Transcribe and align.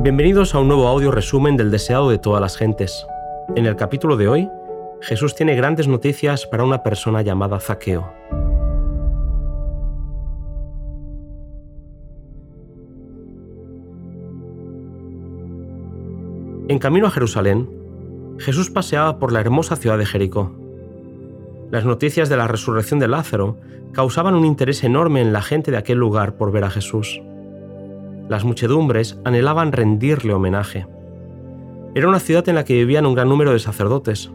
Bienvenidos 0.00 0.54
a 0.54 0.60
un 0.60 0.68
nuevo 0.68 0.86
audio 0.86 1.10
resumen 1.10 1.56
del 1.56 1.72
deseado 1.72 2.08
de 2.08 2.18
todas 2.18 2.40
las 2.40 2.56
gentes. 2.56 3.04
En 3.56 3.66
el 3.66 3.74
capítulo 3.74 4.16
de 4.16 4.28
hoy, 4.28 4.48
Jesús 5.00 5.34
tiene 5.34 5.56
grandes 5.56 5.88
noticias 5.88 6.46
para 6.46 6.62
una 6.62 6.84
persona 6.84 7.20
llamada 7.22 7.58
Zaqueo. 7.58 8.08
En 16.68 16.78
camino 16.78 17.08
a 17.08 17.10
Jerusalén, 17.10 17.68
Jesús 18.38 18.70
paseaba 18.70 19.18
por 19.18 19.32
la 19.32 19.40
hermosa 19.40 19.74
ciudad 19.74 19.98
de 19.98 20.06
Jericó. 20.06 20.54
Las 21.72 21.84
noticias 21.84 22.28
de 22.28 22.36
la 22.36 22.46
resurrección 22.46 23.00
de 23.00 23.08
Lázaro 23.08 23.58
causaban 23.90 24.36
un 24.36 24.44
interés 24.44 24.84
enorme 24.84 25.22
en 25.22 25.32
la 25.32 25.42
gente 25.42 25.72
de 25.72 25.76
aquel 25.76 25.98
lugar 25.98 26.36
por 26.36 26.52
ver 26.52 26.62
a 26.62 26.70
Jesús 26.70 27.20
las 28.28 28.44
muchedumbres 28.44 29.18
anhelaban 29.24 29.72
rendirle 29.72 30.34
homenaje. 30.34 30.86
Era 31.94 32.08
una 32.08 32.20
ciudad 32.20 32.48
en 32.48 32.54
la 32.54 32.64
que 32.64 32.74
vivían 32.74 33.06
un 33.06 33.14
gran 33.14 33.28
número 33.28 33.52
de 33.52 33.58
sacerdotes, 33.58 34.30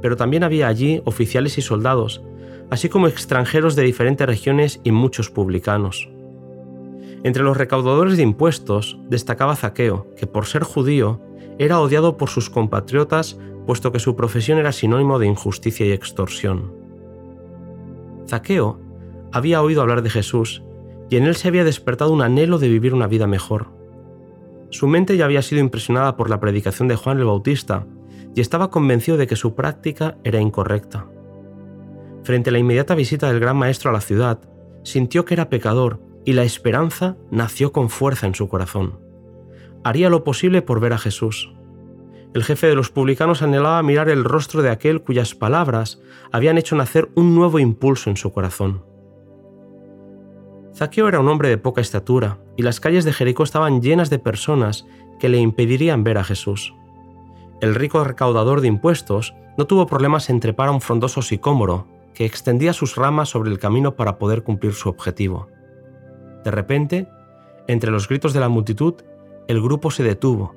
pero 0.00 0.16
también 0.16 0.44
había 0.44 0.68
allí 0.68 1.02
oficiales 1.04 1.58
y 1.58 1.62
soldados, 1.62 2.22
así 2.70 2.88
como 2.88 3.08
extranjeros 3.08 3.76
de 3.76 3.82
diferentes 3.82 4.26
regiones 4.26 4.80
y 4.84 4.92
muchos 4.92 5.30
publicanos. 5.30 6.08
Entre 7.24 7.42
los 7.42 7.56
recaudadores 7.56 8.16
de 8.16 8.22
impuestos 8.22 8.98
destacaba 9.08 9.56
Zaqueo, 9.56 10.06
que 10.16 10.26
por 10.26 10.46
ser 10.46 10.62
judío 10.64 11.20
era 11.58 11.80
odiado 11.80 12.16
por 12.16 12.28
sus 12.28 12.50
compatriotas 12.50 13.38
puesto 13.66 13.92
que 13.92 14.00
su 14.00 14.16
profesión 14.16 14.58
era 14.58 14.72
sinónimo 14.72 15.18
de 15.18 15.26
injusticia 15.26 15.86
y 15.86 15.92
extorsión. 15.92 16.72
Zaqueo 18.28 18.80
había 19.30 19.62
oído 19.62 19.82
hablar 19.82 20.02
de 20.02 20.10
Jesús 20.10 20.62
y 21.12 21.16
en 21.16 21.26
él 21.26 21.36
se 21.36 21.46
había 21.46 21.62
despertado 21.62 22.10
un 22.10 22.22
anhelo 22.22 22.58
de 22.58 22.70
vivir 22.70 22.94
una 22.94 23.06
vida 23.06 23.26
mejor. 23.26 23.66
Su 24.70 24.86
mente 24.86 25.18
ya 25.18 25.26
había 25.26 25.42
sido 25.42 25.60
impresionada 25.60 26.16
por 26.16 26.30
la 26.30 26.40
predicación 26.40 26.88
de 26.88 26.96
Juan 26.96 27.18
el 27.18 27.26
Bautista 27.26 27.86
y 28.34 28.40
estaba 28.40 28.70
convencido 28.70 29.18
de 29.18 29.26
que 29.26 29.36
su 29.36 29.54
práctica 29.54 30.16
era 30.24 30.40
incorrecta. 30.40 31.06
Frente 32.24 32.48
a 32.48 32.52
la 32.54 32.60
inmediata 32.60 32.94
visita 32.94 33.28
del 33.28 33.40
gran 33.40 33.58
maestro 33.58 33.90
a 33.90 33.92
la 33.92 34.00
ciudad, 34.00 34.40
sintió 34.84 35.26
que 35.26 35.34
era 35.34 35.50
pecador 35.50 36.00
y 36.24 36.32
la 36.32 36.44
esperanza 36.44 37.18
nació 37.30 37.72
con 37.72 37.90
fuerza 37.90 38.26
en 38.26 38.34
su 38.34 38.48
corazón. 38.48 38.98
Haría 39.84 40.08
lo 40.08 40.24
posible 40.24 40.62
por 40.62 40.80
ver 40.80 40.94
a 40.94 40.98
Jesús. 40.98 41.52
El 42.32 42.42
jefe 42.42 42.68
de 42.68 42.74
los 42.74 42.88
publicanos 42.88 43.42
anhelaba 43.42 43.82
mirar 43.82 44.08
el 44.08 44.24
rostro 44.24 44.62
de 44.62 44.70
aquel 44.70 45.02
cuyas 45.02 45.34
palabras 45.34 46.00
habían 46.30 46.56
hecho 46.56 46.74
nacer 46.74 47.10
un 47.16 47.34
nuevo 47.34 47.58
impulso 47.58 48.08
en 48.08 48.16
su 48.16 48.32
corazón. 48.32 48.91
Zaqueo 50.74 51.08
era 51.08 51.20
un 51.20 51.28
hombre 51.28 51.48
de 51.48 51.58
poca 51.58 51.80
estatura, 51.80 52.38
y 52.56 52.62
las 52.62 52.80
calles 52.80 53.04
de 53.04 53.12
Jericó 53.12 53.42
estaban 53.42 53.82
llenas 53.82 54.10
de 54.10 54.18
personas 54.18 54.86
que 55.18 55.28
le 55.28 55.38
impedirían 55.38 56.04
ver 56.04 56.18
a 56.18 56.24
Jesús. 56.24 56.74
El 57.60 57.74
rico 57.74 58.02
recaudador 58.02 58.60
de 58.60 58.68
impuestos 58.68 59.34
no 59.56 59.66
tuvo 59.66 59.86
problemas 59.86 60.30
en 60.30 60.40
trepar 60.40 60.68
a 60.68 60.72
un 60.72 60.80
frondoso 60.80 61.22
sicómoro 61.22 61.86
que 62.14 62.24
extendía 62.24 62.72
sus 62.72 62.96
ramas 62.96 63.28
sobre 63.28 63.50
el 63.50 63.58
camino 63.58 63.96
para 63.96 64.18
poder 64.18 64.42
cumplir 64.42 64.72
su 64.72 64.88
objetivo. 64.88 65.48
De 66.44 66.50
repente, 66.50 67.08
entre 67.68 67.90
los 67.90 68.08
gritos 68.08 68.32
de 68.32 68.40
la 68.40 68.48
multitud, 68.48 68.94
el 69.48 69.62
grupo 69.62 69.90
se 69.90 70.02
detuvo, 70.02 70.54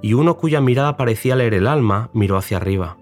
y 0.00 0.14
uno 0.14 0.36
cuya 0.36 0.60
mirada 0.60 0.96
parecía 0.96 1.36
leer 1.36 1.54
el 1.54 1.66
alma 1.66 2.10
miró 2.12 2.36
hacia 2.36 2.56
arriba. 2.56 2.96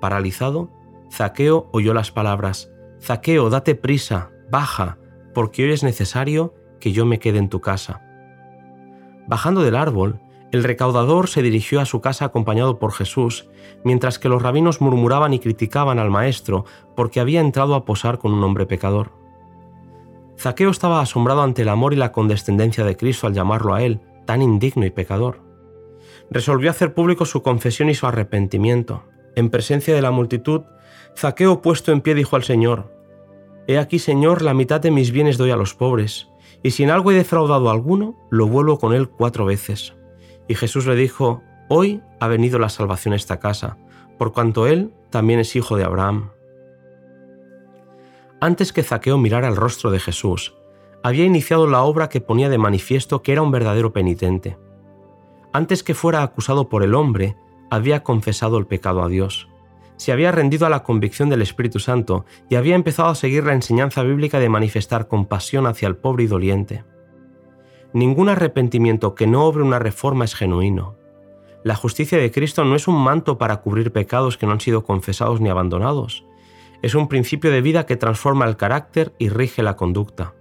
Paralizado, 0.00 0.70
Zaqueo 1.10 1.68
oyó 1.72 1.94
las 1.94 2.12
palabras, 2.12 2.70
Zaqueo, 3.00 3.50
date 3.50 3.74
prisa, 3.74 4.30
baja, 4.50 4.98
porque 5.38 5.62
hoy 5.62 5.70
es 5.70 5.84
necesario 5.84 6.52
que 6.80 6.90
yo 6.90 7.06
me 7.06 7.20
quede 7.20 7.38
en 7.38 7.48
tu 7.48 7.60
casa. 7.60 8.02
Bajando 9.28 9.62
del 9.62 9.76
árbol, 9.76 10.18
el 10.50 10.64
recaudador 10.64 11.28
se 11.28 11.42
dirigió 11.42 11.80
a 11.80 11.84
su 11.84 12.00
casa 12.00 12.24
acompañado 12.24 12.80
por 12.80 12.92
Jesús, 12.92 13.48
mientras 13.84 14.18
que 14.18 14.28
los 14.28 14.42
rabinos 14.42 14.80
murmuraban 14.80 15.32
y 15.32 15.38
criticaban 15.38 16.00
al 16.00 16.10
maestro 16.10 16.64
porque 16.96 17.20
había 17.20 17.40
entrado 17.40 17.76
a 17.76 17.84
posar 17.84 18.18
con 18.18 18.32
un 18.32 18.42
hombre 18.42 18.66
pecador. 18.66 19.12
Zaqueo 20.36 20.70
estaba 20.70 21.00
asombrado 21.00 21.42
ante 21.42 21.62
el 21.62 21.68
amor 21.68 21.92
y 21.92 21.96
la 21.98 22.10
condescendencia 22.10 22.82
de 22.82 22.96
Cristo 22.96 23.28
al 23.28 23.34
llamarlo 23.34 23.74
a 23.74 23.84
él 23.84 24.00
tan 24.26 24.42
indigno 24.42 24.86
y 24.86 24.90
pecador. 24.90 25.40
Resolvió 26.32 26.68
hacer 26.68 26.94
público 26.94 27.26
su 27.26 27.44
confesión 27.44 27.90
y 27.90 27.94
su 27.94 28.08
arrepentimiento. 28.08 29.04
En 29.36 29.50
presencia 29.50 29.94
de 29.94 30.02
la 30.02 30.10
multitud, 30.10 30.62
Zaqueo 31.16 31.62
puesto 31.62 31.92
en 31.92 32.00
pie 32.00 32.16
dijo 32.16 32.34
al 32.34 32.42
Señor, 32.42 32.97
He 33.68 33.78
aquí, 33.78 33.98
Señor, 33.98 34.40
la 34.40 34.54
mitad 34.54 34.80
de 34.80 34.90
mis 34.90 35.10
bienes 35.12 35.36
doy 35.36 35.50
a 35.50 35.56
los 35.56 35.74
pobres, 35.74 36.30
y 36.62 36.70
si 36.70 36.84
en 36.84 36.90
algo 36.90 37.12
he 37.12 37.14
defraudado 37.14 37.68
a 37.68 37.72
alguno, 37.72 38.16
lo 38.30 38.46
vuelvo 38.46 38.78
con 38.78 38.94
él 38.94 39.10
cuatro 39.10 39.44
veces. 39.44 39.94
Y 40.48 40.54
Jesús 40.54 40.86
le 40.86 40.96
dijo, 40.96 41.42
Hoy 41.68 42.02
ha 42.18 42.28
venido 42.28 42.58
la 42.58 42.70
salvación 42.70 43.12
a 43.12 43.16
esta 43.16 43.38
casa, 43.38 43.76
por 44.18 44.32
cuanto 44.32 44.66
él 44.66 44.94
también 45.10 45.38
es 45.38 45.54
hijo 45.54 45.76
de 45.76 45.84
Abraham. 45.84 46.30
Antes 48.40 48.72
que 48.72 48.82
Zaqueo 48.82 49.18
mirara 49.18 49.48
el 49.48 49.56
rostro 49.56 49.90
de 49.90 50.00
Jesús, 50.00 50.54
había 51.02 51.26
iniciado 51.26 51.66
la 51.66 51.82
obra 51.82 52.08
que 52.08 52.22
ponía 52.22 52.48
de 52.48 52.56
manifiesto 52.56 53.20
que 53.22 53.32
era 53.32 53.42
un 53.42 53.50
verdadero 53.50 53.92
penitente. 53.92 54.56
Antes 55.52 55.82
que 55.82 55.92
fuera 55.92 56.22
acusado 56.22 56.70
por 56.70 56.82
el 56.82 56.94
hombre, 56.94 57.36
había 57.70 58.02
confesado 58.02 58.56
el 58.56 58.66
pecado 58.66 59.02
a 59.02 59.08
Dios 59.08 59.46
se 59.98 60.12
había 60.12 60.32
rendido 60.32 60.64
a 60.64 60.70
la 60.70 60.84
convicción 60.84 61.28
del 61.28 61.42
Espíritu 61.42 61.80
Santo 61.80 62.24
y 62.48 62.54
había 62.54 62.76
empezado 62.76 63.10
a 63.10 63.14
seguir 63.14 63.44
la 63.44 63.52
enseñanza 63.52 64.02
bíblica 64.02 64.38
de 64.38 64.48
manifestar 64.48 65.08
compasión 65.08 65.66
hacia 65.66 65.88
el 65.88 65.96
pobre 65.96 66.24
y 66.24 66.26
doliente. 66.28 66.84
Ningún 67.92 68.28
arrepentimiento 68.28 69.14
que 69.14 69.26
no 69.26 69.44
obre 69.44 69.62
una 69.62 69.78
reforma 69.78 70.24
es 70.24 70.34
genuino. 70.34 70.96
La 71.64 71.74
justicia 71.74 72.16
de 72.16 72.30
Cristo 72.30 72.64
no 72.64 72.76
es 72.76 72.86
un 72.86 73.02
manto 73.02 73.38
para 73.38 73.56
cubrir 73.56 73.92
pecados 73.92 74.38
que 74.38 74.46
no 74.46 74.52
han 74.52 74.60
sido 74.60 74.84
confesados 74.84 75.40
ni 75.40 75.48
abandonados. 75.48 76.24
Es 76.80 76.94
un 76.94 77.08
principio 77.08 77.50
de 77.50 77.60
vida 77.60 77.84
que 77.84 77.96
transforma 77.96 78.46
el 78.46 78.56
carácter 78.56 79.12
y 79.18 79.30
rige 79.30 79.64
la 79.64 79.74
conducta. 79.74 80.34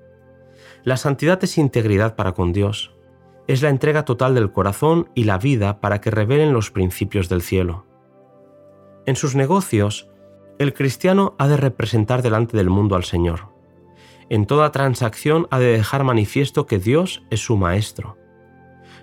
La 0.84 0.98
santidad 0.98 1.44
es 1.44 1.58
integridad 1.58 2.16
para 2.16 2.34
con 2.34 2.54
Dios. 2.54 2.94
Es 3.48 3.64
la 3.64 3.70
entrega 3.70 4.06
total 4.06 4.36
del 4.36 4.52
corazón 4.52 5.10
y 5.16 5.24
la 5.24 5.40
vida 5.40 5.82
para 5.82 6.00
que 6.00 6.12
revelen 6.12 6.54
los 6.54 6.70
principios 6.70 7.28
del 7.28 7.42
cielo. 7.42 7.87
En 9.08 9.16
sus 9.16 9.36
negocios, 9.36 10.10
el 10.60 10.74
cristiano 10.74 11.34
ha 11.38 11.48
de 11.48 11.56
representar 11.56 12.22
delante 12.22 12.58
del 12.58 12.70
mundo 12.70 12.98
al 12.98 13.06
Señor. 13.06 13.48
En 14.28 14.46
toda 14.46 14.74
transacción 14.74 15.48
ha 15.50 15.60
de 15.60 15.72
dejar 15.72 16.04
manifiesto 16.04 16.66
que 16.66 16.78
Dios 16.78 17.24
es 17.30 17.40
su 17.40 17.56
Maestro. 17.56 18.18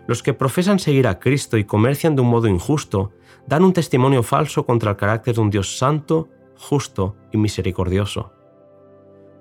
Los 0.07 0.23
que 0.23 0.35
profesan 0.35 0.79
seguir 0.79 1.09
a 1.09 1.19
Cristo 1.21 1.57
y 1.57 1.65
comercian 1.65 2.17
de 2.17 2.21
un 2.21 2.29
modo 2.29 2.49
injusto 2.49 3.13
dan 3.47 3.65
un 3.65 3.73
testimonio 3.73 4.23
falso 4.23 4.67
contra 4.67 4.91
el 4.91 4.99
carácter 4.99 5.37
de 5.37 5.41
un 5.41 5.49
Dios 5.49 5.79
santo, 5.79 6.29
justo 6.55 7.17
y 7.33 7.39
misericordioso. 7.39 8.31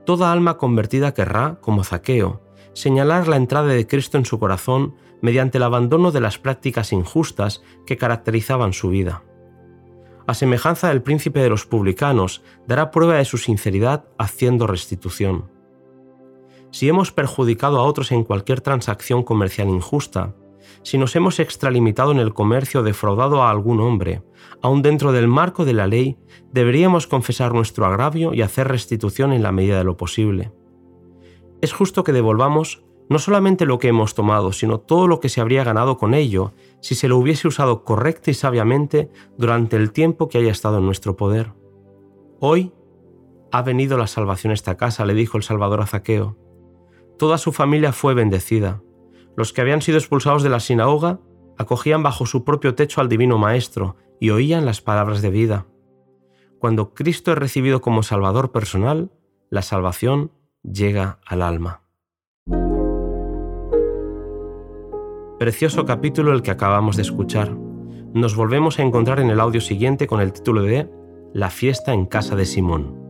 Toda 0.06 0.31
alma 0.31 0.57
convertida 0.57 1.13
querrá, 1.13 1.57
como 1.59 1.84
Zaqueo, 1.84 2.41
señalar 2.72 3.28
la 3.28 3.35
entrada 3.35 3.68
de 3.68 3.85
Cristo 3.85 4.18
en 4.18 4.25
su 4.25 4.40
corazón 4.40 4.95
mediante 5.22 5.57
el 5.57 5.66
abandono 5.66 6.12
de 6.12 6.22
las 6.22 6.38
prácticas 6.38 6.94
injustas 6.94 7.62
que 7.85 7.97
caracterizaban 7.97 8.72
su 8.72 8.88
vida 8.88 9.24
a 10.28 10.34
semejanza 10.34 10.89
del 10.89 11.01
príncipe 11.01 11.39
de 11.39 11.50
los 11.50 11.66
publicanos, 11.66 12.44
dará 12.67 12.91
prueba 12.91 13.16
de 13.16 13.25
su 13.25 13.38
sinceridad 13.38 14.06
haciendo 14.17 14.67
restitución. 14.67 15.51
Si 16.72 16.89
hemos 16.89 17.11
perjudicado 17.11 17.79
a 17.79 17.84
otros 17.84 18.11
en 18.11 18.23
cualquier 18.23 18.62
transacción 18.62 19.23
comercial 19.23 19.69
injusta, 19.69 20.35
si 20.81 20.97
nos 20.97 21.16
hemos 21.16 21.39
extralimitado 21.39 22.12
en 22.12 22.19
el 22.19 22.33
comercio 22.33 22.83
defraudado 22.83 23.44
a 23.44 23.51
algún 23.51 23.79
hombre, 23.79 24.23
aun 24.62 24.81
dentro 24.81 25.12
del 25.12 25.28
marco 25.28 25.66
de 25.66 25.73
la 25.73 25.88
ley, 25.88 26.17
deberíamos 26.51 27.07
confesar 27.07 27.53
nuestro 27.53 27.85
agravio 27.85 28.33
y 28.33 28.41
hacer 28.41 28.67
restitución 28.67 29.33
en 29.33 29.44
la 29.44 29.51
medida 29.51 29.78
de 29.78 29.83
lo 29.83 29.97
posible. 29.97 30.51
Es 31.62 31.73
justo 31.73 32.03
que 32.03 32.12
devolvamos 32.12 32.83
no 33.09 33.19
solamente 33.19 33.66
lo 33.66 33.80
que 33.80 33.90
hemos 33.90 34.16
tomado, 34.16 34.52
sino 34.52 34.80
todo 34.80 35.08
lo 35.08 35.19
que 35.19 35.30
se 35.30 35.41
habría 35.41 35.63
ganado 35.63 35.98
con 35.98 36.13
ello 36.13 36.54
si 36.81 36.95
se 36.95 37.07
lo 37.07 37.18
hubiese 37.18 37.48
usado 37.48 37.83
correcta 37.83 38.31
y 38.31 38.33
sabiamente 38.33 39.10
durante 39.38 39.75
el 39.75 39.92
tiempo 39.92 40.30
que 40.30 40.38
haya 40.38 40.51
estado 40.51 40.80
en 40.80 40.86
nuestro 40.86 41.16
poder. 41.16 41.54
Hoy 42.39 42.74
ha 43.51 43.62
venido 43.62 43.98
la 43.98 44.07
salvación 44.07 44.51
a 44.51 44.56
esta 44.56 44.77
casa, 44.77 45.06
le 45.06 45.13
dijo 45.13 45.38
el 45.38 45.44
Salvador 45.44 45.81
a 45.81 45.86
Zaqueo. 45.86 46.38
Toda 47.18 47.38
su 47.38 47.51
familia 47.51 47.94
fue 47.94 48.13
bendecida. 48.13 48.81
Los 49.36 49.54
que 49.54 49.62
habían 49.62 49.81
sido 49.81 49.98
expulsados 49.98 50.44
de 50.44 50.50
la 50.50 50.60
sinagoga 50.60 51.19
acogían 51.57 52.04
bajo 52.04 52.25
su 52.25 52.44
propio 52.44 52.75
techo 52.75 53.01
al 53.01 53.10
Divino 53.10 53.38
Maestro 53.38 53.95
y 54.19 54.31
oían 54.31 54.66
las 54.66 54.81
palabras 54.81 55.22
de 55.22 55.30
vida. 55.30 55.68
Cuando 56.60 56.94
Cristo 56.94 57.31
es 57.31 57.38
recibido 57.38 57.81
como 57.81 58.04
Salvador 58.04 58.51
personal, 58.51 59.12
la 59.50 59.62
salvación 59.62 60.31
llega 60.63 61.19
al 61.25 61.42
alma. 61.42 61.82
Precioso 65.44 65.84
capítulo 65.84 66.31
el 66.31 66.42
que 66.42 66.51
acabamos 66.51 66.95
de 66.95 67.01
escuchar. 67.01 67.54
Nos 68.13 68.34
volvemos 68.34 68.80
a 68.80 68.81
encontrar 68.81 69.19
en 69.19 69.30
el 69.30 69.42
audio 69.42 69.60
siguiente 69.60 70.07
con 70.07 70.22
el 70.22 70.31
título 70.31 70.62
de 70.62 70.90
La 71.34 71.50
fiesta 71.50 71.92
en 71.92 72.06
casa 72.06 72.38
de 72.38 72.45
Simón. 72.45 73.02